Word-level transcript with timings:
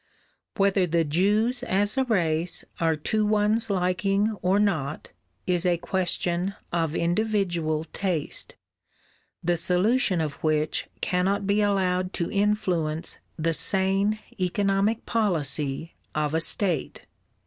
Whether 0.57 0.87
the 0.87 1.03
Jews 1.03 1.61
as 1.61 1.95
a 1.95 2.03
race 2.05 2.65
are 2.79 2.95
to 2.95 3.23
one's 3.23 3.69
liking 3.69 4.35
or 4.41 4.57
not, 4.57 5.09
is 5.45 5.63
a 5.63 5.77
question 5.77 6.55
of 6.73 6.95
individual 6.95 7.83
taste, 7.83 8.55
the 9.43 9.55
solution 9.55 10.19
of 10.19 10.43
which 10.43 10.87
cannot 11.01 11.45
be 11.45 11.61
allowed 11.61 12.13
to 12.13 12.31
influence 12.31 13.19
the 13.37 13.53
sane 13.53 14.17
economic 14.39 15.05
policy 15.05 15.93
of 16.15 16.33
a 16.33 16.39
state. 16.41 17.03